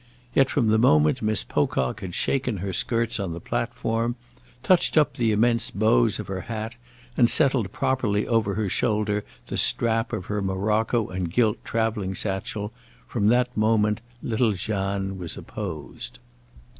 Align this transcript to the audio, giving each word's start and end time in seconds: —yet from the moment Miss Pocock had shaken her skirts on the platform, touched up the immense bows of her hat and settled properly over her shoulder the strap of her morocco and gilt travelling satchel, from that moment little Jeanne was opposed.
—yet 0.33 0.49
from 0.49 0.67
the 0.69 0.79
moment 0.79 1.21
Miss 1.21 1.43
Pocock 1.43 1.99
had 1.99 2.15
shaken 2.15 2.57
her 2.57 2.73
skirts 2.73 3.19
on 3.19 3.33
the 3.33 3.39
platform, 3.39 4.15
touched 4.63 4.97
up 4.97 5.13
the 5.13 5.31
immense 5.31 5.69
bows 5.69 6.17
of 6.19 6.25
her 6.25 6.41
hat 6.41 6.73
and 7.15 7.29
settled 7.29 7.71
properly 7.71 8.25
over 8.25 8.55
her 8.55 8.67
shoulder 8.67 9.23
the 9.45 9.57
strap 9.57 10.11
of 10.11 10.25
her 10.25 10.41
morocco 10.41 11.07
and 11.09 11.31
gilt 11.31 11.63
travelling 11.63 12.15
satchel, 12.15 12.73
from 13.07 13.27
that 13.27 13.55
moment 13.55 14.01
little 14.23 14.53
Jeanne 14.53 15.19
was 15.19 15.37
opposed. 15.37 16.17